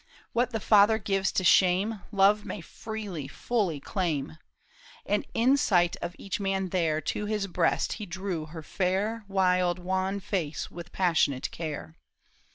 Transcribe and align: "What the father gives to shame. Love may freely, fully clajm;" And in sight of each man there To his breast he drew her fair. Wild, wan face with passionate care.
"What 0.33 0.49
the 0.49 0.59
father 0.59 0.97
gives 0.97 1.31
to 1.33 1.43
shame. 1.43 2.01
Love 2.11 2.43
may 2.43 2.59
freely, 2.59 3.27
fully 3.27 3.79
clajm;" 3.79 4.39
And 5.05 5.27
in 5.35 5.57
sight 5.57 5.95
of 6.01 6.15
each 6.17 6.39
man 6.39 6.69
there 6.69 7.01
To 7.01 7.27
his 7.27 7.45
breast 7.45 7.93
he 8.01 8.07
drew 8.07 8.47
her 8.47 8.63
fair. 8.63 9.25
Wild, 9.27 9.77
wan 9.77 10.19
face 10.19 10.71
with 10.71 10.91
passionate 10.91 11.51
care. 11.51 11.97